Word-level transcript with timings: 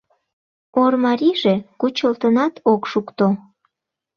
Ормарийже 0.83 1.55
кучылтынат 1.79 2.53
ок 2.73 2.81
шукто... 2.91 3.27